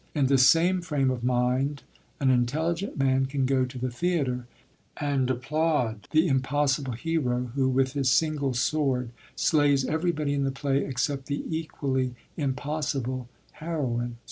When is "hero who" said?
6.93-7.69